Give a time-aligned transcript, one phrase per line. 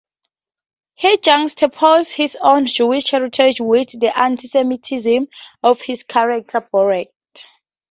[0.95, 5.27] He juxtaposes his own Jewish heritage with the anti-Semitism
[5.61, 7.09] of his character Borat.